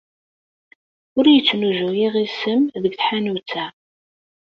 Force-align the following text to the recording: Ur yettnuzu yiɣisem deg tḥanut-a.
Ur 1.17 1.25
yettnuzu 1.29 1.89
yiɣisem 1.99 2.61
deg 2.81 2.93
tḥanut-a. 2.95 3.65